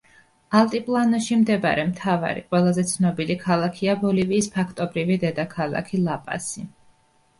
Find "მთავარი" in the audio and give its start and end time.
1.89-2.43